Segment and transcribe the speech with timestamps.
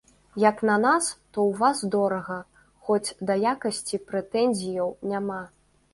[0.43, 2.39] Як на нас, то ў вас дорага,
[2.87, 5.43] хоць да якасці прэтэнзіяў няма.